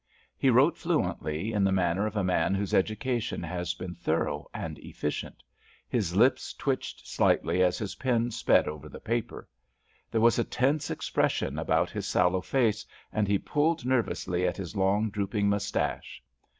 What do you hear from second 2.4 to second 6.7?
whose education has been thorough and efficient. His lips